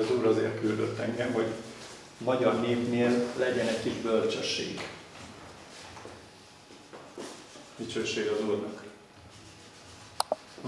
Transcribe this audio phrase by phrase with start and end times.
[0.00, 1.46] Az Úr azért küldött engem, hogy
[2.18, 4.88] magyar népnél legyen egy kis bölcsesség.
[7.76, 8.82] Dicsőség az Úrnak.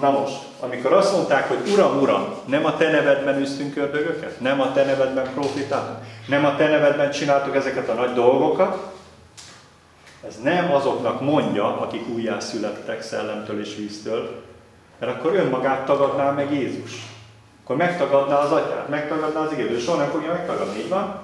[0.01, 4.41] Na most, amikor azt mondták, hogy Uram, Uram, nem a Te nevedben üztünk ördögöket?
[4.41, 5.99] Nem a Te nevedben profitáltunk?
[6.29, 8.93] Nem a Te nevedben csináltuk ezeket a nagy dolgokat?
[10.27, 14.43] Ez nem azoknak mondja, akik újjászülettek szellemtől és víztől,
[14.99, 17.14] mert akkor önmagát tagadná meg Jézus.
[17.65, 21.21] Akkor megtagadná az atyát, megtagadná az igét, soha nem fogja megtagadni, így van?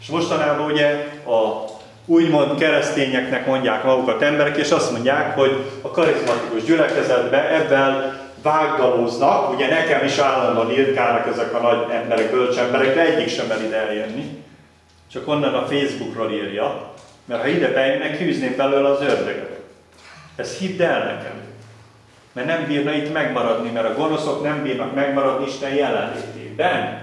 [0.00, 0.88] És mostanában ugye
[1.26, 1.64] a
[2.06, 9.68] úgymond keresztényeknek mondják magukat emberek, és azt mondják, hogy a karizmatikus gyülekezetbe ebben vágdalóznak, ugye
[9.68, 13.76] nekem is állandóan írkálnak ezek a nagy emberek, bölcs emberek, de egyik sem mer ide
[13.76, 14.44] eljönni.
[15.12, 16.92] Csak onnan a Facebookról írja,
[17.24, 19.60] mert ha ide bejönnek, hűzném belőle az ördögöt.
[20.36, 21.34] Ez hidd el nekem.
[22.36, 27.02] Mert nem bírna itt megmaradni, mert a gonoszok nem bírnak megmaradni Isten jelenlétében.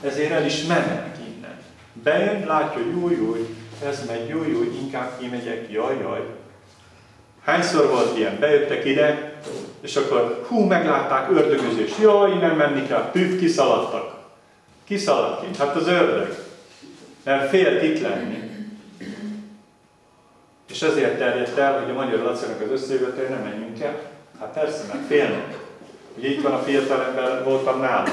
[0.00, 1.58] Ezért el is mennek innen.
[1.92, 6.20] Bejön, látja, hogy új, új, ez megy, jó, jó, inkább kimegyek, jaj, jaj.
[7.44, 8.38] Hányszor volt ilyen?
[8.40, 9.40] Bejöttek ide,
[9.80, 14.18] és akkor hú, meglátták ördögözés, jaj, innen menni kell, püff, kiszaladtak.
[14.84, 15.58] Kiszaladt ki?
[15.58, 16.36] Hát az ördög.
[17.24, 18.50] Mert félt itt lenni.
[20.70, 24.11] És ezért terjedt el, hogy a Magyar Lacinak az összejövetője nem menjünk el.
[24.42, 25.58] Hát persze, mert félnek.
[26.18, 28.08] Ugye itt van a fiatalember, voltam nála.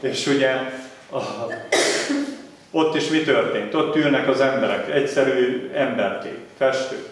[0.00, 0.50] És ugye
[1.12, 1.18] a,
[2.70, 3.74] ott is mi történt?
[3.74, 7.08] Ott ülnek az emberek, egyszerű emberkék, festők.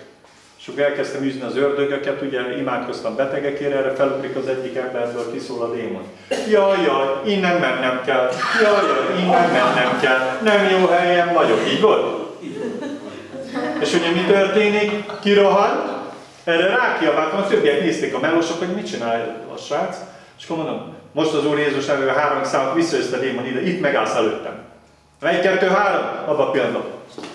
[0.61, 5.63] És akkor elkezdtem üzni az ördögöket, ugye imádkoztam betegekére, erre felugrik az egyik emberből, kiszól
[5.63, 6.03] a démon.
[6.49, 8.31] Jaj, jaj, innen mennem kell,
[8.63, 12.29] jaj, jaj, innen mennem kell, nem jó helyen vagyok, így volt?
[13.81, 15.05] És ugye mi történik?
[15.21, 15.90] Kirohan,
[16.45, 19.97] erre rákiabáltam, a többiek nézték a melósok, hogy mit csinál a srác,
[20.39, 23.81] és akkor mondom, most az Úr Jézus nevében három számot visszajössz a démon ide, itt
[23.81, 24.59] megállsz előttem.
[25.21, 26.85] Egy, kettő, három, abban a pillanatban.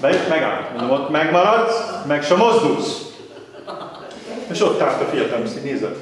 [0.01, 0.77] Bejött, megállt.
[0.77, 3.01] Mondom, ott megmaradsz, meg sem mozdulsz.
[4.51, 5.97] És ott állt a fiatal, és nézett.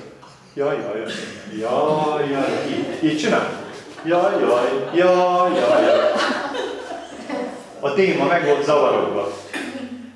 [0.54, 1.12] Jaj, jaj, jaj,
[1.60, 3.50] jaj, jaj, így, így csinál.
[4.06, 6.12] Jaj, jaj, jaj, jaj, jaj.
[7.80, 9.32] A téma meg volt zavarodva.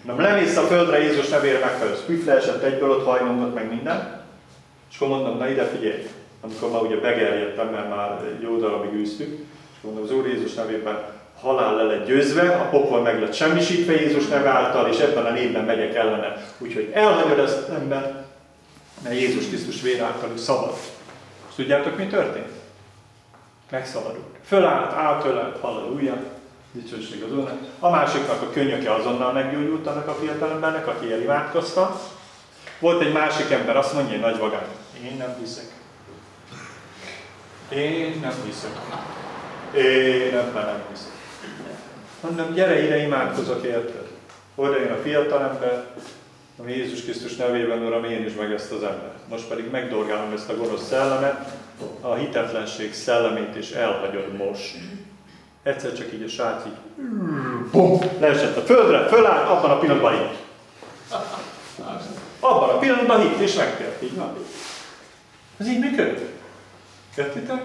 [0.08, 2.04] Nem lemész a földre, Jézus nevére megfelelősz.
[2.06, 4.22] Püff leesett egyből, ott hajlongott meg minden.
[4.92, 6.08] És akkor mondom, na ide figyelj.
[6.42, 9.32] Amikor már ugye begerjedtem, mert már jó darabig űztük.
[9.74, 11.04] És mondom, az Úr Jézus nevében
[11.42, 15.32] halál le lett győzve, a pokol meg lett semmisítve Jézus neve által, és ebben a
[15.32, 16.46] névben megyek ellene.
[16.58, 18.26] Úgyhogy elhagyod ezt ember,
[19.04, 20.74] mert Jézus Krisztus vér által ő szabad.
[21.50, 22.52] És tudjátok, mi történt?
[23.72, 24.26] Megszabadult.
[24.46, 26.18] Fölállt, átölelt, halleluja,
[26.82, 27.60] dicsőség az Úrnak.
[27.80, 32.02] A másiknak a könnyöke azonnal meggyógyult annak a fiatalembernek, aki elimádkozta.
[32.80, 34.66] Volt egy másik ember, azt mondja, egy nagy vagán,
[35.04, 35.72] én nem hiszek.
[37.70, 38.72] Én nem hiszek.
[39.76, 41.12] Én ebben nem hiszek.
[42.22, 44.08] Mondom, gyere ide, imádkozok érted.
[44.56, 45.86] Oda jön a fiatalember,
[46.58, 49.28] ami Jézus Krisztus nevében, Uram, én is meg ezt az embert.
[49.30, 51.52] Most pedig megdorgálom ezt a gonosz szellemet,
[52.02, 54.78] a hitetlenség szellemét is elhagyod most.
[55.68, 57.04] Egyszer csak így a srác így,
[57.72, 60.38] bum, leesett a földre, fölállt, abban a pillanatban hitt.
[62.40, 64.38] Abban a pillanatban hitt, és megtért, így van.
[65.58, 66.20] Ez így működik.
[67.18, 67.62] Értitek?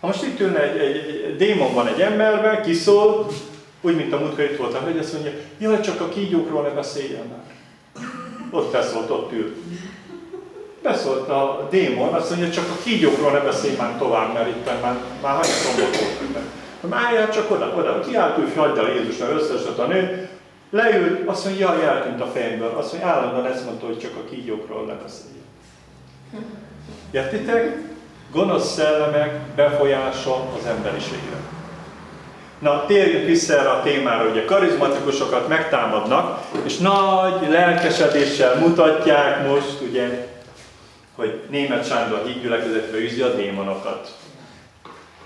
[0.00, 3.26] Ha most itt ülne egy, egy, egy démon van egy emberben, kiszól,
[3.80, 7.26] úgy, mint a múltkor itt volt a azt mondja, jaj, csak a kígyókról ne beszéljen
[7.26, 7.44] már.
[8.50, 9.56] Ott beszólt, ott ült.
[10.82, 14.96] Beszólt a démon, azt mondja, csak a kígyókról ne beszélj már tovább, mert itt már,
[15.22, 16.62] már hanyat rombot.
[16.88, 20.28] Májjál csak oda, oda, kiállt ő, hagyd el Jézusra, összesett a nő,
[20.70, 22.74] leült, azt mondja, jaj, eltűnt a fejemből.
[22.76, 25.44] Azt mondja, állandóan ezt mondta, hogy csak a kígyókról ne beszéljen.
[27.10, 27.76] Értitek?
[28.32, 31.36] Gonosz szellemek befolyása az emberiségre.
[32.58, 39.80] Na, térjünk vissza erre a témára, hogy a karizmatikusokat megtámadnak, és nagy lelkesedéssel mutatják most,
[39.88, 40.28] ugye,
[41.16, 44.16] hogy német Sándor hídgyülekezetbe űzi a démonokat.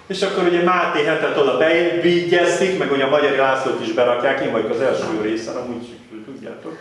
[0.09, 4.53] És akkor ugye Máté hetet oda bevigyeztik, meg ugye a Magyar Lászlót is berakják, én
[4.53, 6.77] vagyok az első részen, amúgy tudjátok.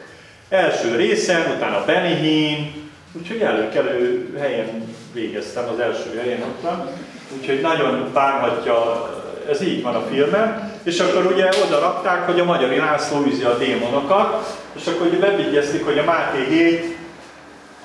[0.50, 2.74] Első részen, utána Benihin,
[3.14, 6.72] úgyhogy előkelő helyen végeztem, az első helyen ott
[7.38, 9.08] Úgyhogy nagyon bánhatja
[9.50, 13.44] ez így van a filmen, és akkor ugye oda rakták, hogy a Magyar László üzi
[13.44, 16.97] a démonokat, és akkor ugye bevigyezték, hogy a Máté 7,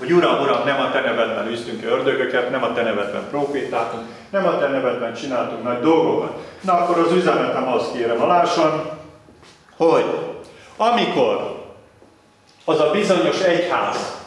[0.02, 4.46] hogy Uram, Uram, nem a te nevedben üztünk ördögöket, nem a te nevedben profétáltunk, nem
[4.46, 6.32] a te nevedben csináltunk nagy dolgokat.
[6.60, 8.90] Na akkor az üzenetem azt kérem alásan,
[9.76, 10.04] hogy
[10.76, 11.60] amikor
[12.64, 14.20] az a bizonyos egyház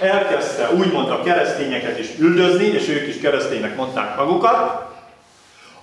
[0.00, 4.88] elkezdte úgymond a keresztényeket is üldözni, és ők is kereszténynek mondták magukat,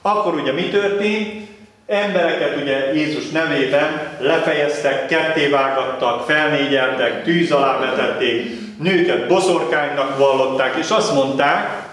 [0.01, 1.47] Akkor ugye mi történt?
[1.87, 11.13] Embereket ugye Jézus nevében lefejeztek, kettévágattak, felnégyeltek, tűz alá vetették, nőket boszorkánynak vallották, és azt
[11.13, 11.85] mondták,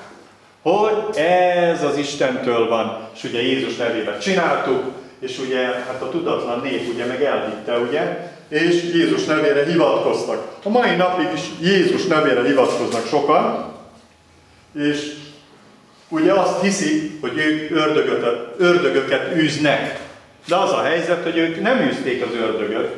[0.63, 3.09] hogy ez az Istentől van.
[3.15, 4.83] És ugye Jézus nevében csináltuk,
[5.19, 10.57] és ugye hát a tudatlan nép ugye meg elhitte, ugye, és Jézus nevére hivatkoztak.
[10.63, 13.73] A mai napig is Jézus nevére hivatkoznak sokan,
[14.79, 15.13] és
[16.09, 20.01] ugye azt hiszik, hogy ők ördögöket, ördögöket űznek.
[20.47, 22.97] De az a helyzet, hogy ők nem űzték az ördögöt,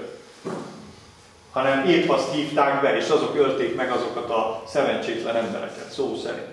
[1.56, 6.46] hanem épp azt hívták be, és azok ölték meg azokat a szerencsétlen embereket, szó szerint.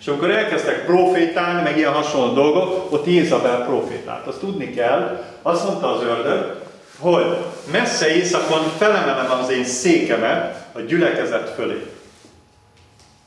[0.00, 4.26] És amikor elkezdtek profétálni, meg ilyen hasonló dolgok, ott Jézabel profétált.
[4.26, 6.56] Azt tudni kell, azt mondta az ördög,
[6.98, 7.36] hogy
[7.72, 11.86] messze éjszakon felemelem az én székemet a gyülekezet fölé.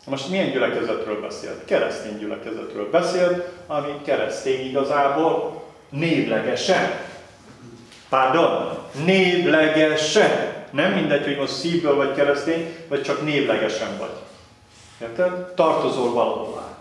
[0.05, 1.65] Most milyen gyülekezetről beszélt?
[1.65, 6.91] Keresztény gyülekezetről beszélt, ami keresztény igazából névlegesen.
[8.09, 10.56] Pardon, névlegesen.
[10.71, 14.15] Nem mindegy, hogy most szívből vagy keresztény, vagy csak névlegesen vagy.
[15.01, 15.53] Érted?
[15.53, 16.77] Tartozol valahová.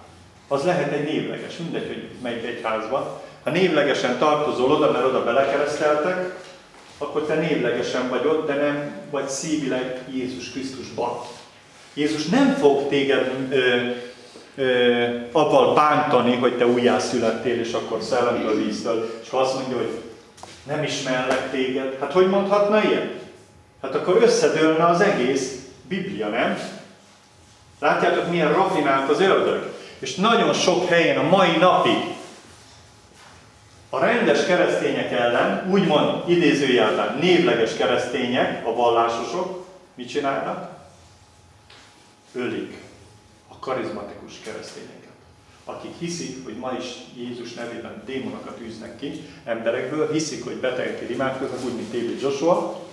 [0.48, 3.06] Az lehet egy névleges, mindegy, hogy melyik egyházban.
[3.44, 6.34] Ha névlegesen tartozol oda, mert oda belekereszteltek,
[6.98, 11.10] akkor te névlegesen vagy ott, de nem vagy szívileg Jézus Krisztusban.
[11.94, 13.90] Jézus nem fog téged ö,
[14.56, 20.00] ö, avval bántani, hogy te újjászülettél, és akkor szellemtől, víztől, és ha azt mondja, hogy
[20.66, 23.25] nem ismerlek téged, hát hogy mondhatna ilyet?
[23.86, 25.54] Hát akkor összedőlne az egész
[25.88, 26.58] Biblia, nem?
[27.78, 29.74] Látjátok, milyen rafinált az ördög?
[29.98, 32.14] És nagyon sok helyen a mai napig
[33.90, 40.70] a rendes keresztények ellen, úgymond idézőjelben névleges keresztények, a vallásosok, mit csinálnak?
[42.32, 42.76] Ölik
[43.48, 45.14] a karizmatikus keresztényeket.
[45.64, 46.86] Akik hiszik, hogy ma is
[47.16, 52.85] Jézus nevében démonokat űznek ki emberekből, hiszik, hogy betegek imádkoznak, úgy, mint David Joshua,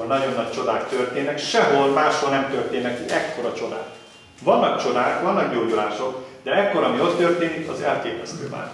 [0.00, 3.86] ahol nagyon nagy csodák történnek, sehol máshol nem történnek ekkora csodák.
[4.42, 8.70] Vannak csodák, vannak gyógyulások, de ekkor, ami ott történik, az elképesztő már.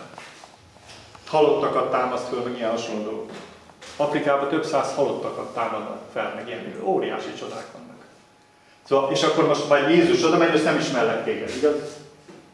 [1.26, 3.30] Halottakat támaszt föl, meg ilyen hasonló dolgok.
[3.96, 8.04] Afrikában több száz halottakat támadnak fel, meg ilyen óriási csodák vannak.
[8.88, 11.96] Szóval, és akkor most majd Jézus oda megy, ezt nem ismerlek téged, igaz?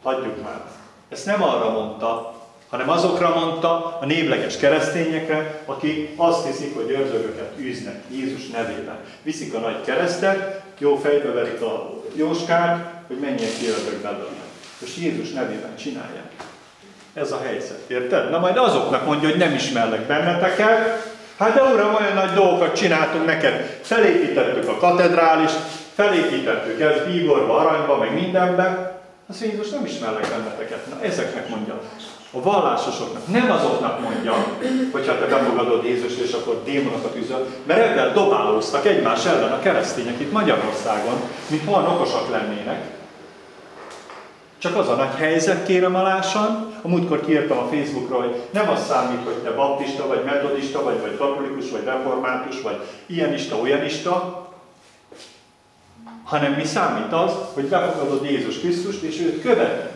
[0.03, 0.61] Hagyjuk már.
[1.09, 2.33] Ezt nem arra mondta,
[2.73, 8.97] hanem azokra mondta, a névleges keresztényekre, akik azt hiszik, hogy ördögöket űznek Jézus nevében.
[9.21, 14.43] Viszik a nagy keresztet, jó fejbe verik a jóskát, hogy menjen ki ördög belőle.
[14.79, 16.31] És Jézus nevében csinálják.
[17.13, 18.29] Ez a helyzet, érted?
[18.29, 23.25] Na majd azoknak mondja, hogy nem ismerlek benneteket, Hát de uram, olyan nagy dolgokat csináltunk
[23.25, 23.79] neked.
[23.81, 25.57] Felépítettük a katedrálist,
[25.95, 28.91] felépítettük ezt bíborba, aranyba, meg mindenben.
[29.29, 30.85] Azt Jézus nem ismerlek benneteket.
[30.89, 31.81] Na ezeknek mondja.
[32.35, 34.33] A vallásosoknak, nem azoknak mondja,
[34.91, 40.19] hogyha te befogadod Jézus és akkor démonokat üzöl, mert ebben dobálóztak egymás ellen a keresztények
[40.19, 42.91] itt Magyarországon, mint olyan okosak lennének.
[44.57, 48.85] Csak az a nagy helyzet, kérem alásan, a múltkor kiírtam a Facebookra, hogy nem az
[48.85, 54.47] számít, hogy te baptista, vagy metodista, vagy, vagy katolikus, vagy református, vagy ilyenista, olyanista,
[56.23, 59.91] hanem mi számít az, hogy befogadod Jézus Krisztust, és őt követed.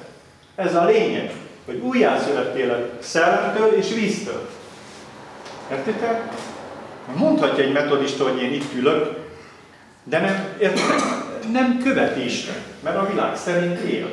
[0.55, 1.33] Ez a lényeg,
[1.67, 4.49] hogy újjászülettél szellemtől és víztől.
[5.71, 6.21] Értitek?
[7.15, 9.17] Mondhatja egy metodista, hogy én itt ülök,
[10.03, 10.99] de nem, értitek?
[11.51, 14.09] Nem követi Isten, mert a világ szerint él.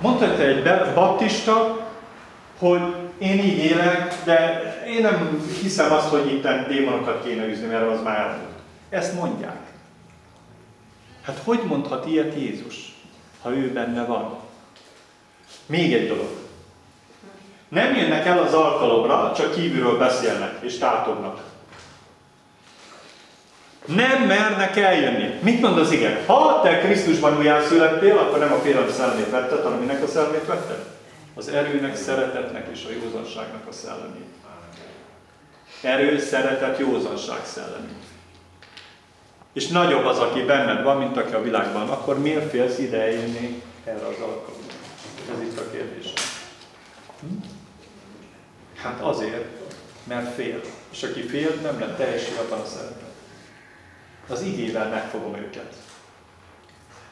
[0.00, 1.86] Mondhatja egy baptista,
[2.58, 7.90] hogy én így élek, de én nem hiszem azt, hogy itt démonokat kéne üzni, mert
[7.90, 8.58] az már elmúlt.
[8.88, 9.60] Ezt mondják.
[11.22, 12.94] Hát hogy mondhat ilyet Jézus,
[13.42, 14.43] ha ő benne van?
[15.66, 16.28] Még egy dolog.
[17.68, 21.40] Nem jönnek el az alkalomra, csak kívülről beszélnek és tátognak.
[23.84, 25.38] Nem mernek eljönni.
[25.42, 26.26] Mit mond az igen?
[26.26, 30.84] Ha te Krisztusban újjászülettél, akkor nem a félelem szellemét vetted, hanem minek a szellemét vetted?
[31.34, 34.32] Az erőnek, szeretetnek és a józanságnak a szellemét.
[35.82, 38.04] Erő, szeretet, józanság szellemét.
[39.52, 41.88] És nagyobb az, aki benned van, mint aki a világban.
[41.88, 44.63] Akkor miért félsz ide eljönni erre az alkalomra?
[45.32, 46.12] Ez itt a kérdés.
[48.82, 49.44] Hát azért,
[50.04, 50.60] mert fél.
[50.90, 53.02] És aki fél, nem lett teljes abban a szeretet.
[54.28, 55.74] Az igével megfogom őket.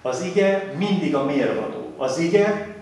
[0.02, 1.94] Az ige mindig a mérvadó.
[1.96, 2.76] Az ige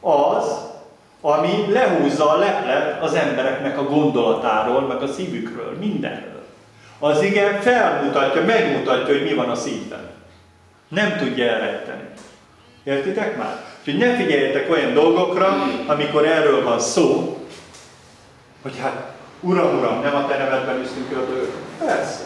[0.00, 0.72] az,
[1.20, 6.42] ami lehúzza a leplet az embereknek a gondolatáról, meg a szívükről, mindenről.
[6.98, 10.10] Az ige felmutatja, megmutatja, hogy mi van a szívben.
[10.88, 12.08] Nem tudja elretteni.
[12.82, 13.73] Értitek már?
[13.86, 17.38] Úgyhogy ne figyeljetek olyan dolgokra, amikor erről van szó,
[18.62, 21.52] hogy hát, Uram, Uram, nem a te nevedben üztünk ördögök.
[21.78, 22.20] Persze.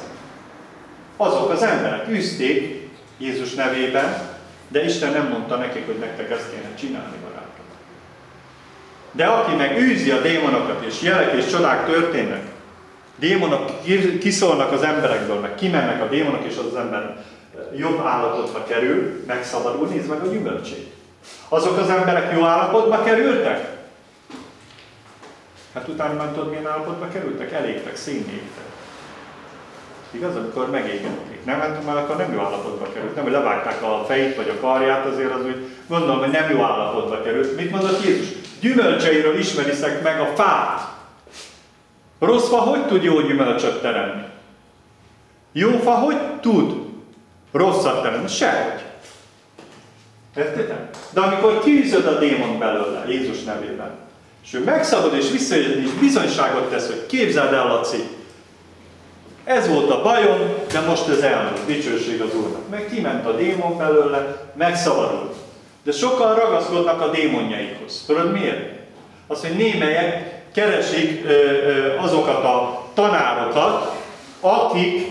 [1.16, 2.88] Azok az emberek üzték
[3.18, 4.28] Jézus nevében,
[4.68, 7.64] de Isten nem mondta nekik, hogy nektek ezt kéne csinálni, barátok.
[9.12, 12.42] De aki meg űzi a démonokat, és jelek és csodák történnek,
[13.16, 13.70] démonok
[14.20, 17.24] kiszólnak az emberekből, meg kimennek a démonok, és az, az ember
[17.76, 20.96] jobb állapotba kerül, megszabadul, nézd meg a gyümölcsét.
[21.48, 23.76] Azok az emberek jó állapotba kerültek?
[25.74, 27.52] Hát utána már tudod, milyen állapotba kerültek?
[27.52, 28.64] Elégtek, színégtek.
[30.10, 31.44] Igaz, amikor megégették.
[31.44, 33.14] Nem, hát már akkor nem jó állapotba került.
[33.14, 36.62] Nem, hogy levágták a fejét vagy a karját, azért az úgy gondolom, hogy nem jó
[36.62, 37.56] állapotba került.
[37.56, 38.28] Mit mondott Jézus?
[38.60, 40.80] Gyümölcseiről ismeriszek meg a fát.
[42.18, 44.22] Rossz fa hogy tud jó gyümölcsöt teremni?
[45.52, 46.74] Jó fa hogy tud
[47.52, 48.28] rosszat teremni?
[48.28, 48.87] Sehogy.
[50.38, 50.88] Értitek?
[51.10, 53.90] De amikor kiűzöd a démon belőle, Jézus nevében,
[54.44, 58.02] és ő megszabad és visszajön, és bizonyságot tesz, hogy képzeld el, Laci,
[59.44, 60.38] ez volt a bajom,
[60.72, 62.68] de most ez elmúlt, dicsőség az Úrnak.
[62.70, 65.34] Meg kiment a démon belőle, megszabadult.
[65.82, 68.04] De sokan ragaszkodnak a démonjaikhoz.
[68.06, 68.78] Tudod miért?
[69.26, 73.96] Az, hogy némelyek keresik ö, ö, azokat a tanárokat,
[74.40, 75.06] akik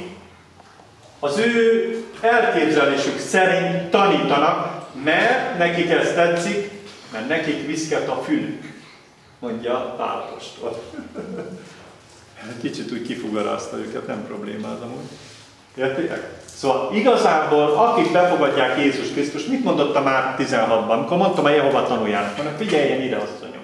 [1.19, 6.69] az ő elképzelésük szerint tanítanak, mert nekik ez tetszik,
[7.11, 8.73] mert nekik viszket a fülük,
[9.39, 10.83] mondja Pálapostól.
[12.61, 15.07] Kicsit úgy kifugarázta őket, nem probléma az amúgy.
[15.75, 16.29] Értitek?
[16.55, 21.83] Szóval igazából, akik befogadják Jézus Krisztus, mit mondott a már 16-ban, amikor mondtam a Jehova
[21.83, 23.63] tanuljának, mondom, figyeljen ide, asszonyom.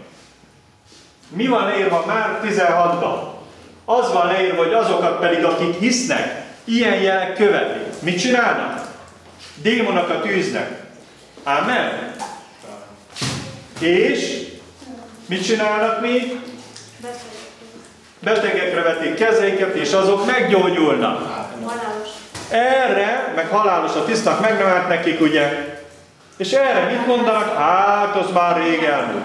[1.30, 3.18] Mi van leírva már 16-ban?
[3.86, 8.02] Az van leírva, hogy azokat pedig, akik hisznek, ilyen jelek követik.
[8.02, 8.92] Mit csinálnak?
[9.62, 10.83] Démonokat űznek.
[11.44, 12.16] Amen.
[13.80, 14.48] És
[15.26, 16.40] mit csinálnak még?
[18.20, 21.46] Betegekre vetik kezeiket, és azok meggyógyulnak.
[22.50, 25.76] Erre, meg halálos a tiszták megnevelt nekik, ugye?
[26.38, 27.58] És erre mit mondanak?
[27.58, 29.24] Hát, az már rég elmúlt.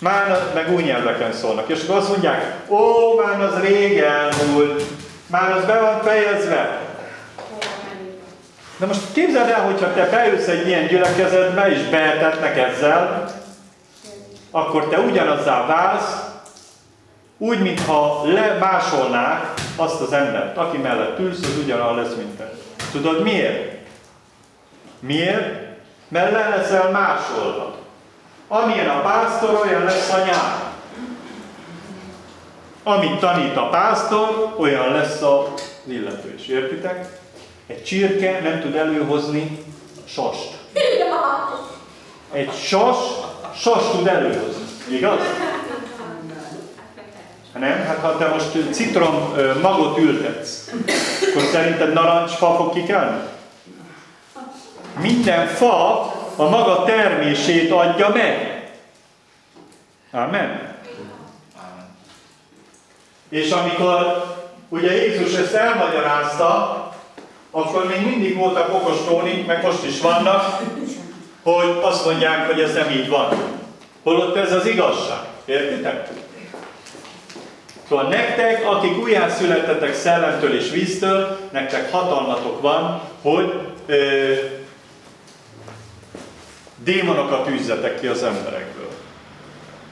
[0.00, 1.68] Már, meg új nyelveken szólnak.
[1.68, 4.82] És akkor azt mondják, ó, már az rég elmúlt.
[5.26, 6.89] Már az be van fejezve.
[8.80, 13.30] Na most képzeld el, hogyha te beülsz egy ilyen gyülekezetbe, és beetetnek ezzel,
[14.50, 16.28] akkor te ugyanazzá válsz,
[17.38, 22.52] úgy, mintha lemásolnák azt az embert, aki mellett ülsz, az ugyanaz lesz, mint te.
[22.92, 23.78] Tudod miért?
[25.00, 25.68] Miért?
[26.08, 27.74] Mert le leszel másolva.
[28.48, 30.72] Amilyen a pásztor, olyan lesz a nyár.
[32.82, 35.52] Amit tanít a pásztor, olyan lesz a
[35.84, 36.46] illető is.
[36.46, 37.18] Értitek?
[37.70, 39.64] Egy csirke nem tud előhozni
[40.04, 40.48] sast.
[42.32, 42.96] Egy sas,
[43.56, 44.62] sas tud előhozni.
[44.88, 45.18] Igaz?
[47.58, 47.84] Nem?
[47.86, 50.70] Hát ha te most citrom magot ültetsz,
[51.28, 53.20] akkor szerinted narancsfa fog kikelni?
[55.00, 56.00] Minden fa
[56.36, 58.68] a maga termését adja meg.
[60.10, 60.76] Amen.
[63.28, 64.24] És amikor
[64.68, 66.79] ugye Jézus ezt elmagyarázta,
[67.50, 70.62] akkor még mindig voltak okos tónik, meg most is vannak,
[71.42, 73.28] hogy azt mondják, hogy ez nem így van.
[74.02, 75.18] Holott ez az igazság.
[75.44, 76.08] Értitek?
[77.88, 83.52] Szóval nektek, akik újjászületetek szellemtől és víztől, nektek hatalmatok van, hogy
[83.86, 84.34] ö,
[86.76, 88.88] démonokat űzzetek ki az emberekből.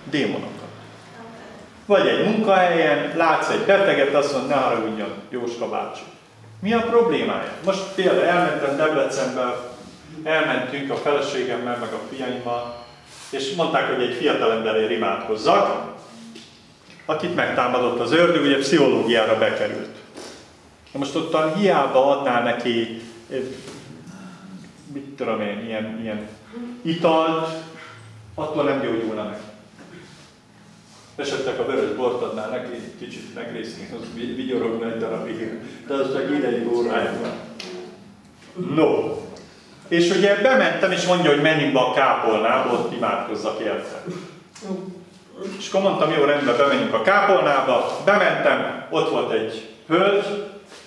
[0.04, 0.52] Démonokat.
[1.86, 6.02] Vagy egy munkahelyen, látsz egy beteget, azt mondja, ne haragudjon, Jóska bácsi.
[6.60, 7.52] Mi a problémája?
[7.64, 9.70] Most például elmentem Debrecenbe,
[10.22, 12.84] elmentünk a feleségemmel, meg a fiaimmal,
[13.30, 15.94] és mondták, hogy egy fiatalemberért imádkozzak,
[17.06, 19.96] akit megtámadott az ördög, ugye pszichológiára bekerült.
[20.92, 23.38] Most ottan hiába adnál neki, eh,
[24.92, 26.28] mit tudom én, ilyen, ilyen
[26.82, 27.48] italt,
[28.34, 29.38] attól nem gyógyulna meg.
[31.18, 36.30] Esetleg a vörös bort adnál neki, kicsit megrészni, az vigyorogna egy darabig, de az csak
[36.30, 37.32] ideig van.
[38.74, 39.16] No.
[39.88, 44.04] És ugye bementem, és mondja, hogy menjünk be a kápolnába, ott imádkozzak érte.
[45.58, 50.44] És akkor mondtam, jó, rendben, bemegyünk a kápolnába, bementem, ott volt egy hölgy,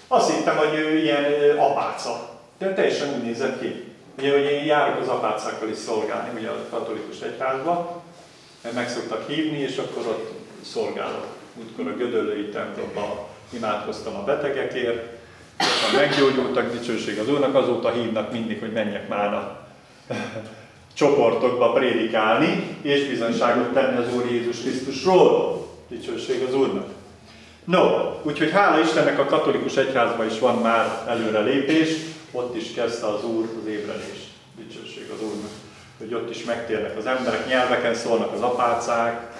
[0.07, 2.29] azt hittem, hogy ő ilyen apáca.
[2.57, 3.83] De teljesen úgy nézett ki.
[4.17, 8.10] Ugye, hogy én járok az apácákkal is szolgálni, ugye a katolikus egyházban, mert
[8.73, 11.25] meg szoktak hívni, és akkor ott szolgálok.
[11.59, 13.09] Útkor a Gödöllői templomban
[13.49, 15.19] imádkoztam a betegekért,
[15.57, 19.67] sokan meggyógyultak, dicsőség az Úrnak, azóta hívnak mindig, hogy menjek már a
[20.93, 25.67] csoportokba prédikálni, és bizonyságot tenni az Úr Jézus Krisztusról.
[25.87, 26.87] Dicsőség az Úrnak.
[27.65, 27.81] No,
[28.23, 31.89] úgyhogy hála Istennek a katolikus egyházban is van már előrelépés,
[32.31, 34.27] ott is kezdte az Úr az ébredést.
[34.57, 35.51] Dicsőség az Úrnak.
[36.01, 39.31] Hogy ott is megtérnek az emberek, nyelveken szólnak az apácák,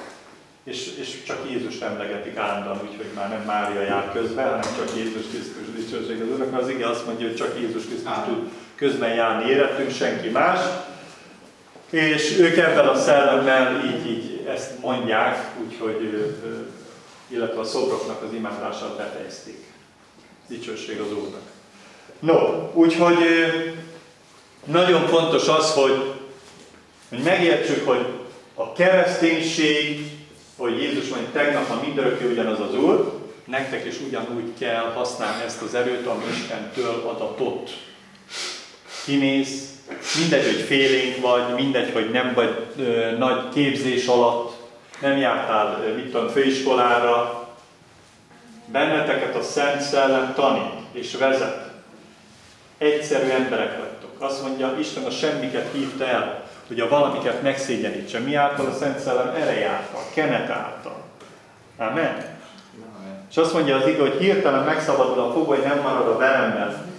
[0.64, 5.26] és, és csak Jézus emlegetik állandóan, úgyhogy már nem Mária jár közben, hanem csak Jézus
[5.30, 9.14] Krisztus dicsőség az Úrnak, mert az ige azt mondja, hogy csak Jézus Krisztus tud közben
[9.14, 10.60] járni életünk, senki más.
[11.90, 16.32] És ők ebben a szellemmel így, így ezt mondják, úgyhogy,
[17.28, 19.66] illetve a szobroknak az imádással befejezték.
[20.48, 21.42] Dicsőség az Úrnak.
[22.20, 23.18] No, úgyhogy
[24.66, 26.14] nagyon fontos az, hogy,
[27.12, 28.06] hogy megértsük, hogy
[28.56, 30.12] a kereszténység,
[30.58, 35.62] hogy Jézus mondja, tegnap, ha mindörökké ugyanaz az Úr, nektek is ugyanúgy kell használni ezt
[35.62, 37.70] az erőt, ami Istentől adatott.
[39.06, 39.70] Kimész,
[40.20, 44.54] mindegy, hogy félénk vagy, mindegy, hogy nem vagy ö, nagy képzés alatt,
[45.02, 47.48] nem jártál, ö, mit tudom, főiskolára,
[48.66, 51.72] benneteket a Szent Szellem tanít és vezet.
[52.78, 54.22] Egyszerű emberek vagytok.
[54.22, 56.41] Azt mondja, Isten a semmiket hívta el,
[56.72, 58.20] hogy a valamiket megszégyenítse.
[58.20, 61.04] Mi által a Szent Szellem ereje által, kenet által.
[61.78, 62.26] Amen.
[63.30, 66.96] És azt mondja az ige, hogy hirtelen megszabadul a fogoly, nem marad a veremben.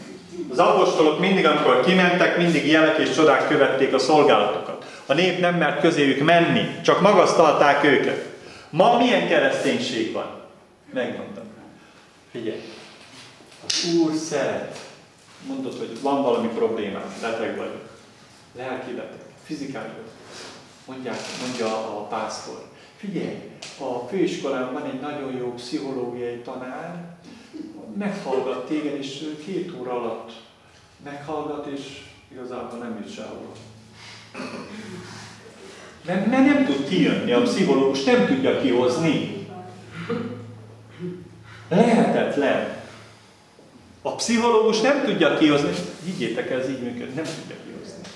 [0.50, 4.84] Az apostolok mindig, amikor kimentek, mindig jelek és csodák követték a szolgálatokat.
[5.06, 8.26] A nép nem mert közéjük menni, csak magasztalták őket.
[8.70, 10.40] Ma milyen kereszténység van?
[10.92, 11.44] Megmondtam.
[12.30, 12.60] Figyelj,
[13.66, 14.78] az Úr szeret.
[15.46, 17.90] Mondod, hogy van valami problémám, beteg vagyok.
[18.56, 19.90] Lelki beteg, beteg.
[20.86, 22.64] Mondják, mondja a pásztor.
[22.96, 27.16] Figyelj, a főiskolán van egy nagyon jó pszichológiai tanár,
[27.96, 30.32] meghallgat téged, és két óra alatt
[31.04, 33.52] meghallgat, és igazából nem jut sehova.
[36.06, 39.46] Mert, mert nem tud kijönni, a pszichológus nem tudja kihozni.
[41.68, 42.80] Lehetetlen.
[44.02, 45.70] A pszichológus nem tudja kihozni,
[46.04, 48.11] higgyétek, ez így működik, nem tudja kihozni.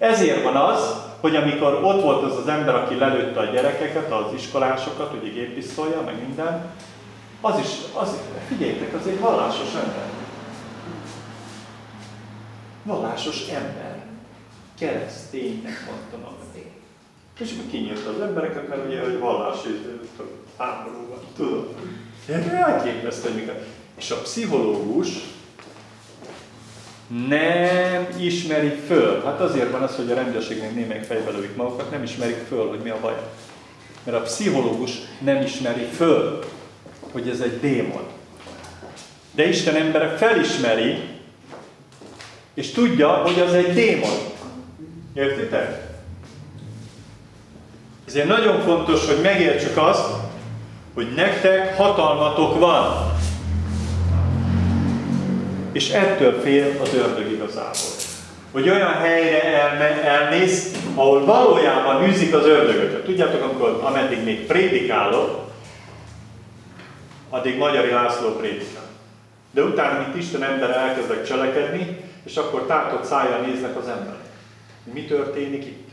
[0.00, 4.34] Ezért van az, hogy amikor ott volt az az ember, aki lelőtte a gyerekeket, az
[4.34, 6.70] iskolásokat, ugye géppisztolja, meg minden,
[7.40, 8.16] az is, az,
[8.48, 10.08] figyeljétek, az egy vallásos ember.
[12.82, 13.98] Vallásos ember.
[14.78, 16.20] Kereszténynek mondtam
[17.38, 19.58] És akkor kinyílt az embereket, mert ugye, hogy vallás,
[20.58, 21.74] háború van, tudod.
[22.50, 23.66] Elképesztő, hogy miket.
[23.96, 25.08] És a pszichológus
[27.28, 29.22] nem ismeri föl.
[29.24, 32.78] Hát azért van az, hogy a rendőrségnek némelyik fejbe lövik magukat, nem ismerik föl, hogy
[32.78, 33.16] mi a baj.
[34.04, 36.44] Mert a pszichológus nem ismeri föl,
[37.12, 38.02] hogy ez egy démon.
[39.34, 40.98] De Isten embere felismeri,
[42.54, 44.18] és tudja, hogy az egy démon.
[45.14, 45.88] Értitek?
[48.06, 50.06] Ezért nagyon fontos, hogy megértsük azt,
[50.94, 53.09] hogy nektek hatalmatok van.
[55.72, 57.90] És ettől fél az ördög igazából.
[58.52, 63.04] Hogy olyan helyre elme, elmész, ahol valójában űzik az ördögöt.
[63.04, 65.48] Tudjátok, amikor ameddig még prédikálok,
[67.30, 68.88] addig Magyari László prédikál.
[69.50, 74.20] De utána, mint Isten ember elkezdek cselekedni, és akkor tátott szájjal néznek az emberek.
[74.92, 75.88] Mi történik itt?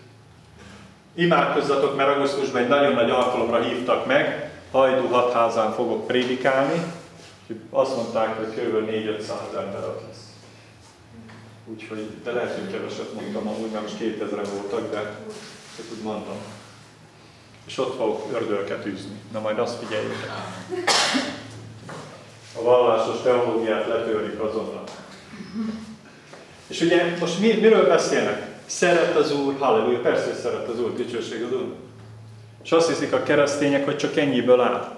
[1.16, 6.82] Imádkozzatok, mert augusztusban egy nagyon nagy alkalomra hívtak meg, Hajdú hatházán fogok prédikálni,
[7.70, 8.90] azt mondták, hogy kb.
[8.90, 10.26] 4-500 ember ott lesz.
[11.66, 15.02] Úgyhogy, de lehet, hogy keveset mondtam, amúgy már most 2000 voltak, de
[15.76, 16.36] csak úgy mondtam.
[17.66, 19.20] És ott fogok ördölket űzni.
[19.32, 20.32] Na majd azt figyeljétek.
[22.60, 24.84] A vallásos teológiát letörjük azonnal.
[26.68, 28.48] És ugye most mi, miről beszélnek?
[28.66, 31.74] Szeret az Úr, halleluja, persze, hogy szeret az Úr, dicsőség az Úr.
[32.64, 34.98] És azt hiszik a keresztények, hogy csak ennyiből áll.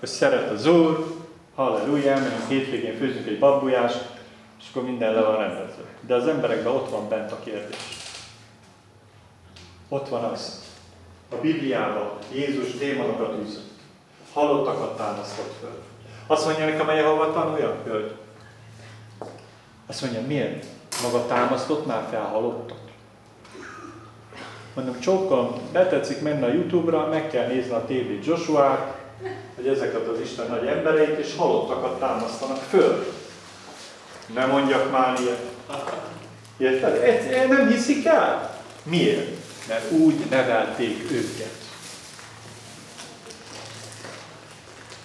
[0.00, 1.21] Hogy szeret az Úr,
[1.54, 4.08] halleluja, mert hétvégén főzünk egy babbujást,
[4.60, 5.82] és akkor minden le van rendezve.
[6.00, 7.76] De az emberekben ott van bent a kérdés.
[9.88, 10.70] Ott van az.
[11.30, 13.70] A Bibliában Jézus démonokat űzött.
[14.32, 15.82] Halottakat támasztott föl.
[16.26, 18.12] Azt mondja nekem a Jehova tanulja, hölgy.
[19.86, 20.66] Azt mondja, miért?
[21.02, 22.80] Maga támasztott már fel halottat?
[24.74, 29.01] Mondom, csókolom, betetszik menni a Youtube-ra, meg kell nézni a TV Joshua-t,
[29.56, 33.06] hogy ezeket az Isten nagy embereit, és halottakat támasztanak föl.
[34.34, 35.50] Nem mondjak már ilyet.
[36.56, 37.48] Érted?
[37.48, 38.60] Nem hiszik el?
[38.82, 39.36] Miért?
[39.68, 41.54] Mert úgy nevelték őket.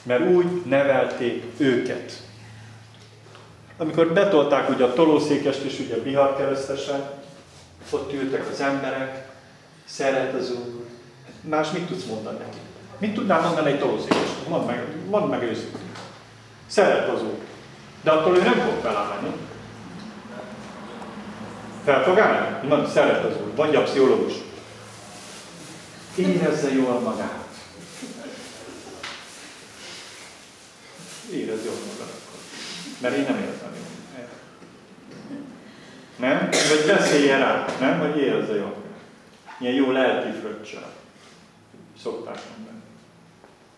[0.04, 2.12] Mert úgy nevelték őket.
[3.78, 7.10] Amikor betolták ugye a tolószékest és ugye Bihar keresztesen,
[7.90, 9.28] ott ültek az emberek,
[9.86, 10.86] szeret az Úr.
[11.42, 12.58] Más mit tudsz mondani neki?
[12.98, 14.48] Mit tudnál mondani egy tolószékesnek?
[14.48, 15.92] Mondd meg, mondd meg őszintén.
[16.68, 17.38] Szeret az Úr.
[18.04, 19.32] De attól ő nem fog felállni.
[21.84, 22.68] Fel fog állni?
[22.68, 23.54] Mondd, szeret az Úr.
[23.56, 24.34] Mondja a pszichológus.
[26.16, 27.46] Érezze jól magát.
[31.32, 32.16] Érezze jól magát.
[33.02, 33.86] Mert én nem értem jól.
[36.16, 36.50] Nem?
[36.50, 38.00] Vagy beszéljen rá, nem?
[38.00, 38.76] Vagy érezze jól.
[39.60, 40.92] Ilyen jó lelki fröccsel.
[42.02, 42.77] Szokták mondani.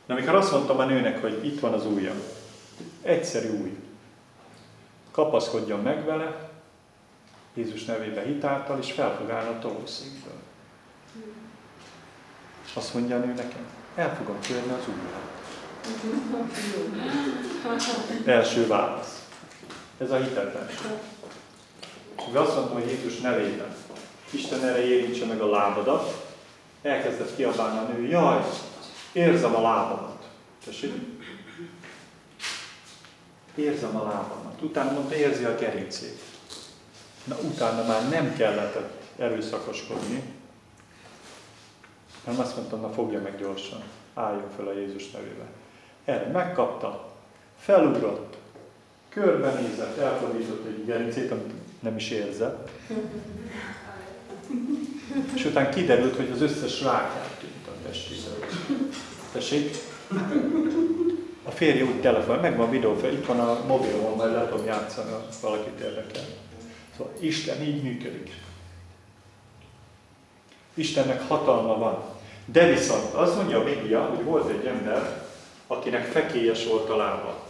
[0.09, 2.13] De amikor azt mondtam a nőnek, hogy itt van az ujja,
[3.01, 3.77] egyszerű új,
[5.11, 6.49] kapaszkodjon meg vele,
[7.53, 10.33] Jézus nevébe hitáltal, és fel fog állni a tolószékből.
[12.65, 15.29] És azt mondja a nő nekem, el fogom kérni az ujját.
[18.25, 19.27] Első válasz.
[19.97, 20.91] Ez a hitetlenség.
[22.33, 23.75] Azt mondtam, hogy Jézus nevében.
[24.29, 26.27] Isten erre érintse meg a lábadat.
[26.81, 28.43] Elkezdett kiabálni a nő, jaj,
[29.11, 30.27] érzem a lábamat.
[30.65, 30.93] Tessék?
[33.55, 34.61] Érzem a lábamat.
[34.61, 36.21] Utána mondta, érzi a gerincét.
[37.23, 38.77] Na utána már nem kellett
[39.17, 40.23] erőszakoskodni,
[42.25, 45.45] hanem azt mondtam, na fogja meg gyorsan, álljon fel a Jézus nevébe.
[46.05, 47.13] Erre megkapta,
[47.59, 48.37] felugrott,
[49.09, 52.69] körbenézett, elfordított egy gerincét, amit nem is érzett.
[55.33, 58.88] És utána kiderült, hogy az összes rák tűnt a testében.
[59.31, 59.75] Tessék?
[61.43, 65.11] A férje úgy telefon, megvan a videó itt van a mobilon, majd le tudom játszani,
[65.11, 66.23] ha valakit érdekel.
[66.97, 68.33] Szóval Isten így működik.
[70.73, 72.03] Istennek hatalma van.
[72.45, 75.23] De viszont azt mondja a Biblia, hogy volt egy ember,
[75.67, 77.47] akinek fekélyes volt a lába.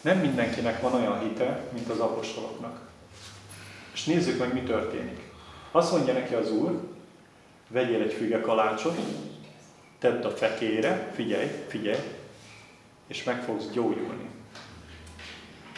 [0.00, 2.80] Nem mindenkinek van olyan hite, mint az apostoloknak.
[3.92, 5.20] És nézzük meg, mi történik.
[5.70, 6.80] Azt mondja neki az Úr,
[7.68, 8.98] vegyél egy füge kalácsot,
[9.98, 12.02] tedd a fekére, figyelj, figyelj,
[13.06, 14.28] és meg fogsz gyógyulni.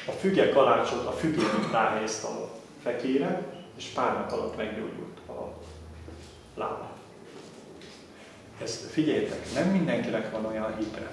[0.06, 2.50] A füge kalácsot a fügét ráhelyezte a
[2.82, 3.42] fekére,
[3.76, 5.54] és pár nap alatt meggyógyult a
[6.54, 6.90] lába.
[8.62, 11.10] Ezt figyeljétek, nem mindenkinek van olyan hite.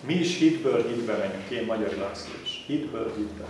[0.00, 2.64] Mi is hitből hitbe megyünk, én Magyar László is.
[2.66, 3.44] Hitből hitbe.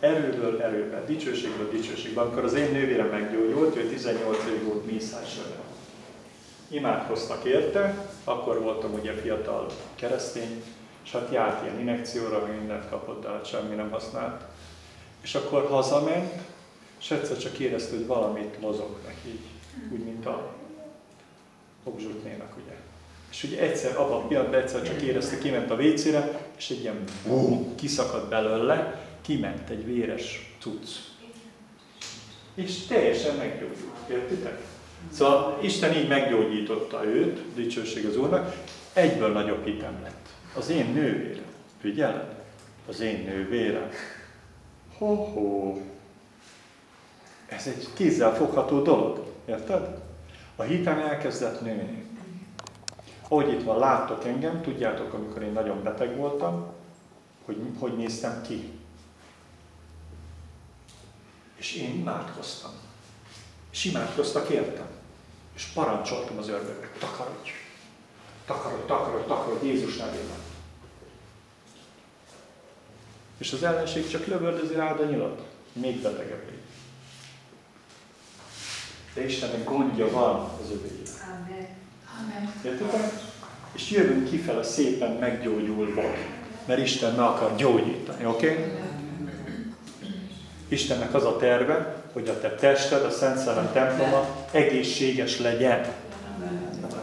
[0.00, 2.20] Erőből erőbe, dicsőségből dicsőségbe.
[2.20, 5.69] Amikor az én nővérem meggyógyult, ő 18 év volt mészársága.
[6.70, 10.62] Imádkoztak érte, akkor voltam ugye fiatal keresztény,
[11.04, 14.42] és hát járt ilyen inekcióra, mindent kapott, de hát semmi nem használt.
[15.22, 16.32] És akkor hazament,
[17.00, 19.40] és egyszer csak érezte, hogy valamit mozog neki,
[19.92, 20.52] úgy, mint a
[21.84, 22.76] obzsutnénak, ugye.
[23.30, 27.04] És ugye egyszer, abban a pillanatban egyszer csak érezte, kiment a vécére, és egy ilyen
[27.26, 30.88] bum, kiszakadt belőle, kiment egy véres cucc.
[32.54, 34.08] És teljesen meggyógyult.
[34.10, 34.60] Értitek?
[35.12, 38.56] Szóval Isten így meggyógyította őt, dicsőség az Úrnak,
[38.92, 40.28] egyből nagyobb hitem lett.
[40.56, 41.44] Az én nővérem.
[41.80, 42.34] Figyeled?
[42.88, 43.88] Az én nővérem.
[44.98, 45.78] Ho-ho.
[47.46, 49.26] Ez egy kézzel fogható dolog.
[49.44, 49.98] Érted?
[50.56, 52.04] A hitem elkezdett nőni.
[53.28, 56.66] Ahogy itt van, láttok engem, tudjátok, amikor én nagyon beteg voltam,
[57.44, 58.72] hogy hogy néztem ki.
[61.56, 62.70] És én imádkoztam.
[63.70, 64.86] És imádkoztak értem.
[65.54, 67.50] És parancsoltam az ördögnek, takarodj,
[68.46, 70.38] takarodj, takarodj, takarodj Jézus nevében.
[73.38, 76.58] És az ellenség csak lövöldözi rád a nyilat, még betegebb légy.
[79.14, 81.10] De Istennek gondja van az övéjére.
[82.64, 83.12] Értitek?
[83.72, 86.02] És jövünk kifele szépen meggyógyulva,
[86.66, 88.50] mert Isten meg akar gyógyítani, oké?
[88.50, 88.89] Okay?
[90.70, 95.86] Istennek az a terve, hogy a te tested, a Szent Szellem temploma egészséges legyen.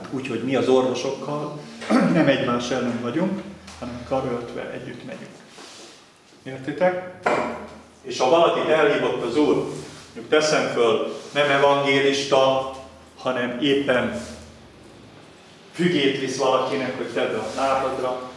[0.09, 1.59] Úgyhogy mi az orvosokkal
[2.13, 3.41] nem egymás ellen vagyunk,
[3.79, 5.31] hanem karöltve együtt megyünk.
[6.43, 7.13] Értitek?
[8.01, 9.55] És ha valakit elhívott az Úr,
[10.05, 12.71] mondjuk teszem föl, nem evangélista,
[13.17, 14.21] hanem éppen
[15.73, 18.29] fügét visz valakinek, hogy tedd a lábadra,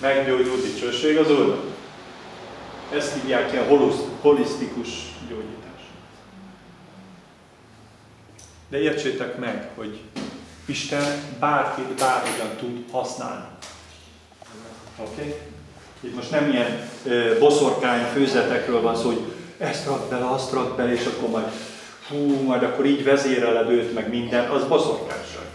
[0.00, 1.64] meggyógyul dicsőség az Úrnak.
[2.94, 3.68] Ezt hívják ilyen
[4.22, 4.88] holisztikus
[5.28, 5.80] gyógyítás.
[8.68, 10.00] De értsétek meg, hogy
[10.64, 13.44] Isten bárkit bárhogyan tud használni.
[14.98, 15.20] Oké?
[15.20, 15.34] Okay?
[16.00, 20.76] Itt most nem ilyen ö, boszorkány főzetekről van szó, hogy ezt rak bele, azt rak
[20.76, 21.52] bele, és akkor majd
[22.08, 25.51] hú, majd akkor így vezéreled őt, meg minden, az boszorkányság.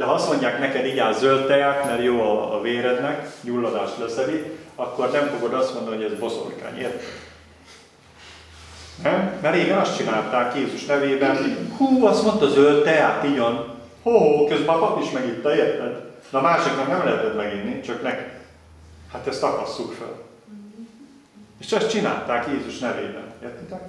[0.00, 3.98] De ha azt mondják neked, így áll zöld teát, mert jó a, a vérednek, gyulladást
[3.98, 7.02] leszedi, akkor nem fogod azt mondani, hogy ez boszorkány, érted?
[9.02, 9.38] Nem?
[9.42, 13.78] Mert régen azt csinálták Jézus nevében, hú, azt mondta zöld teát, igyon.
[14.02, 16.02] Hó, hó, közben a pap is megitta, érted?
[16.30, 18.24] De a másiknak nem lehetett meginni, csak neki.
[19.12, 20.22] Hát ezt akasszuk fel.
[21.58, 23.32] És ezt csinálták Jézus nevében.
[23.42, 23.82] Értitek?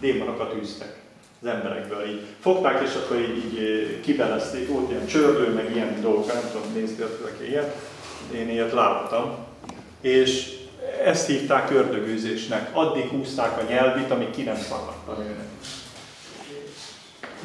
[0.00, 1.05] Démonokat űztek
[1.40, 2.08] az emberekből.
[2.08, 4.68] Így fogták, és akkor így, így kibelezték.
[4.68, 7.76] Volt ilyen csörlő, meg ilyen dolgok, nem tudom, nézgetek ilyet.
[8.34, 9.36] Én ilyet láttam.
[10.00, 10.54] És
[11.04, 12.70] ezt hívták ördögűzésnek.
[12.72, 15.46] Addig húzták a nyelvit, amíg ki nem szakadt a nőnek.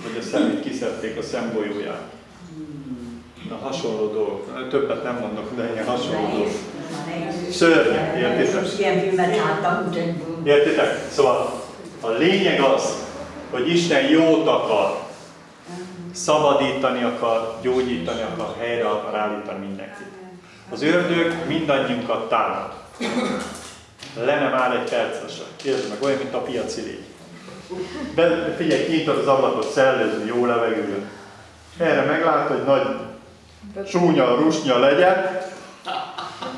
[0.03, 2.01] Vagy a szemét kiszedték a szembolyóját.
[3.49, 4.67] Na, hasonló dolgok.
[4.69, 6.51] Többet nem mondok, de ilyen hasonló dolgok.
[7.51, 8.65] Szörnyek, értitek?
[10.43, 11.07] Értitek?
[11.11, 11.63] Szóval
[12.01, 12.95] a lényeg az,
[13.51, 14.99] hogy Isten jót akar,
[16.13, 20.07] szabadítani akar, gyógyítani akar, helyre akar állítani mindenkit.
[20.71, 22.73] Az ördög mindannyiunkat támad.
[24.25, 25.45] Le nem áll egy percre sem.
[25.55, 27.03] Kérdezd meg, olyan, mint a piaci légy.
[28.15, 31.09] Be, figyelj, kinyitod az ablakot, szellezni, jó levegő.
[31.77, 32.87] Erre meglát, hogy nagy
[33.87, 35.39] súnya, rusnya legyen.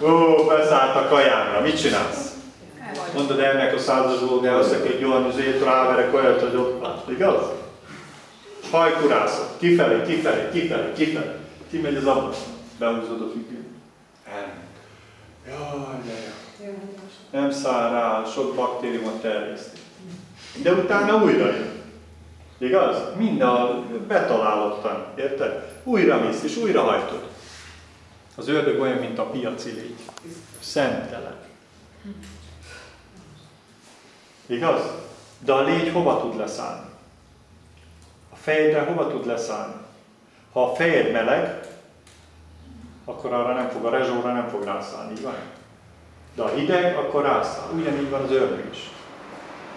[0.01, 1.61] Ó, beszállt a kajámra.
[1.61, 2.33] Mit csinálsz?
[3.13, 6.82] Mondod ennek a századból, de azt egy olyan azért ráverek olyat, hogy ott.
[7.09, 7.45] Igaz?
[8.71, 9.59] Hajkurászok.
[9.59, 11.35] Kifelé, kifelé, kifelé, kifelé.
[11.69, 12.35] Kimegy az ablak.
[12.79, 13.67] Behúzod a függőt.
[14.25, 14.73] Elment.
[15.47, 16.13] Jaj, de
[16.65, 16.73] jó.
[17.31, 19.77] Nem száll rá, sok baktériumot terjeszti.
[20.61, 21.81] De utána újra jön.
[22.57, 22.97] Igaz?
[23.17, 25.79] Mind a betalálottan, érted?
[25.83, 27.27] Újra mész és újra hajtod.
[28.35, 29.95] Az ördög olyan, mint a piaci légy.
[30.59, 31.35] Szentelen.
[34.45, 34.81] Igaz?
[35.39, 36.92] De a légy hova tud leszállni?
[38.43, 39.73] Fejedre hova tud leszállni?
[40.53, 41.59] Ha a fejed meleg,
[43.05, 45.35] akkor arra nem fog, a rezsóra nem fog rászállni, így van?
[46.35, 47.69] De a hideg, akkor rászáll.
[47.75, 48.89] Ugyanígy van az ördög is.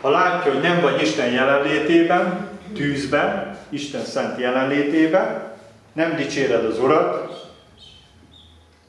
[0.01, 5.53] Ha látja, hogy nem vagy Isten jelenlétében, tűzben, Isten szent jelenlétében,
[5.93, 7.51] nem dicséred az Urat,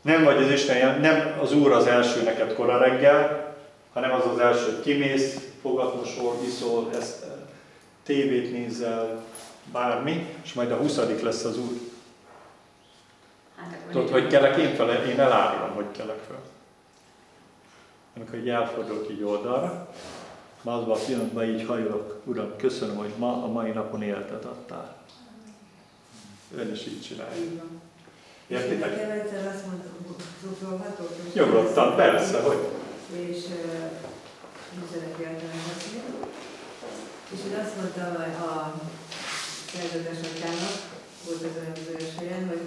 [0.01, 3.53] nem vagy az Isten, nem az Úr az első neked kora reggel,
[3.93, 7.25] hanem az az első, hogy kimész, fogatmosol, iszol, ezt,
[8.03, 9.23] tévét nézel,
[9.71, 11.79] bármi, és majd a huszadik lesz az Úr.
[13.55, 16.41] Hát, Tudod, hogy kelek én fel, én elárulom, hogy kelek fel.
[18.15, 19.89] Amikor így elfordulok így oldalra,
[20.61, 24.95] már azban a pillanatban így hajolok, Uram, köszönöm, hogy ma a mai napon életet adtál.
[26.55, 27.63] Ön is így csinálja.
[28.47, 28.91] Értitek?
[29.53, 29.65] Azt
[31.33, 32.67] Nyugodtan, persze, hogy.
[33.15, 33.43] És
[35.25, 36.01] általán beszél.
[37.33, 38.73] És én azt mondtam a
[39.77, 40.75] szerzetes atyának,
[41.25, 42.65] volt az olyan bizonyos helyen, hogy,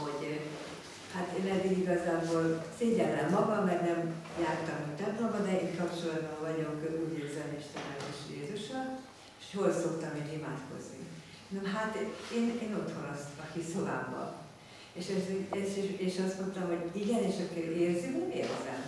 [0.00, 0.40] hogy
[1.14, 4.00] hát én eddig igazából szégyellem magam, mert nem
[4.44, 8.86] jártam a templomba, de én kapcsolatban vagyok, úgy érzem Istennel és Jézussal,
[9.40, 11.02] és hol szoktam én imádkozni.
[11.48, 11.92] Na hát
[12.36, 14.28] én, én otthon azt a hiszobámban.
[14.92, 15.24] És, ez,
[15.60, 18.82] ez, és, és azt mondtam, hogy igen, és akkor érzi, hogy érzem.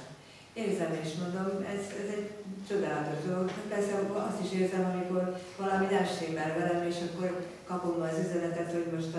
[0.67, 2.29] Érzem, és mondom, ez, ez egy
[2.69, 3.47] csodálatos dolog.
[3.75, 3.93] Persze
[4.29, 5.23] azt is érzem, amikor
[5.63, 7.31] valami nem stimmel velem, és akkor
[7.71, 9.11] kapom az üzenetet, hogy most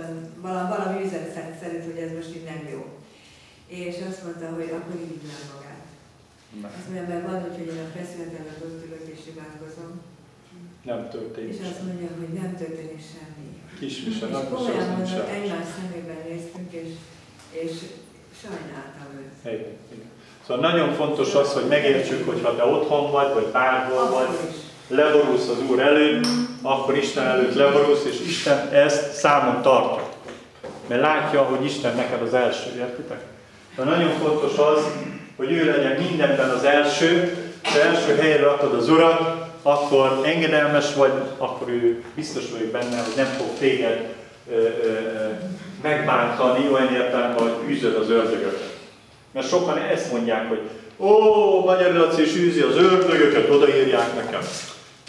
[0.45, 2.81] valami, valami üzenet szerint, hogy ez most így nem jó.
[3.81, 5.85] És azt mondta, hogy akkor így nem magát.
[6.77, 9.91] Azt mondja, mert van hogy én a feszületemben ott ülök és imádkozom.
[10.91, 11.53] Nem történik.
[11.53, 13.49] És azt mondja, hogy nem történik semmi.
[13.79, 16.89] Kisvisel, és komolyan mondom, egymás szemében néztünk, és,
[17.63, 17.73] és
[18.41, 19.53] sajnáltam őt.
[19.53, 20.09] Igen, igen.
[20.47, 24.27] Szóval nagyon fontos az, hogy megértsük, hogy ha te otthon vagy, vagy bárhol vagy,
[24.87, 26.25] leborulsz az Úr előtt,
[26.61, 30.09] akkor Isten előtt leborulsz, és Isten ezt számon tartja.
[30.87, 33.21] Mert látja, hogy Isten neked az első, értitek?
[33.75, 34.83] De nagyon fontos az,
[35.37, 41.11] hogy ő legyen mindenben az első, az első helyre rakod az Urat, akkor engedelmes vagy,
[41.37, 44.13] akkor ő biztos vagyok benne, hogy nem fog téged
[44.51, 44.67] ö, ö,
[45.81, 48.70] megbántani olyan értelemben, hogy űzöd az ördögöket.
[49.31, 50.59] Mert sokan ezt mondják, hogy
[50.97, 54.41] ó, Magyar Laci is űzi az ördögöket, odaírják nekem.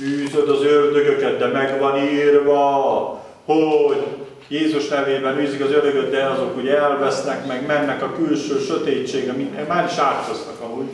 [0.00, 4.06] Űzöd az ördögöket, de meg van írva, hogy
[4.48, 9.68] Jézus nevében űzik az ördögöt, de azok ugye elvesznek, meg mennek a külső sötétségre, mint,
[9.68, 10.88] már is átkoztak amúgy.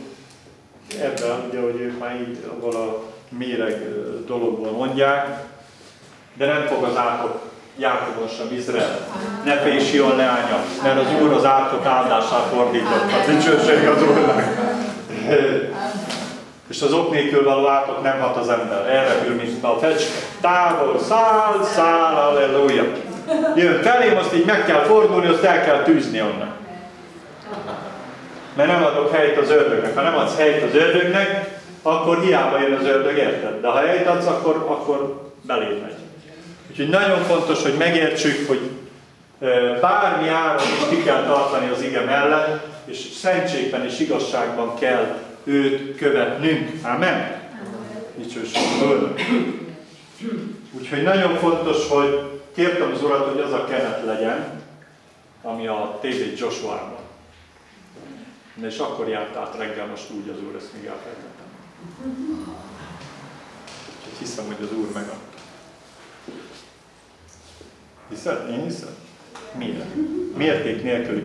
[1.01, 3.03] Ebben, ugye, hogy ők már így abból a
[3.37, 5.43] méreg ö, dologból mondják,
[6.33, 7.39] de nem fog az átok
[7.79, 9.07] Jákobon sem Izrael.
[9.43, 13.11] Ne félj Sion leánya, mert az Úr az átok áldását fordított.
[13.11, 14.43] Hát dicsőség az Úrnak.
[16.69, 18.89] És az ok nélkül való átok nem hat az ember.
[18.89, 20.19] Erre hűl, mint a fecske.
[20.41, 22.83] Távol, száll, száll, halleluja.
[23.55, 26.51] Jön felém, azt így meg kell fordulni, azt el kell tűzni onnan.
[28.53, 29.95] Mert nem adok helyt az ördögnek.
[29.95, 33.61] Ha nem adsz helyt az ördögnek, akkor hiába jön az ördög, érted?
[33.61, 36.08] De ha helyt adsz, akkor, akkor beléd megy.
[36.69, 38.69] Úgyhogy nagyon fontos, hogy megértsük, hogy
[39.81, 45.97] bármi áron is ki kell tartani az ige mellett, és szentségben és igazságban kell őt
[45.97, 46.85] követnünk.
[46.85, 47.41] Amen?
[48.15, 48.61] Dicsőség.
[50.71, 54.61] Úgyhogy nagyon fontos, hogy kértem az Urat, hogy az a kenet legyen,
[55.41, 56.97] ami a TB Joshua-ban.
[58.61, 61.47] És akkor járt át reggel most úgy az Úr, ezt még elfelejtettem.
[63.97, 65.28] Úgyhogy hiszem, hogy az Úr megadta.
[68.09, 68.49] Hiszed?
[68.49, 68.89] Én hiszem?
[69.57, 69.85] Miért?
[70.37, 71.17] Mérték nélküli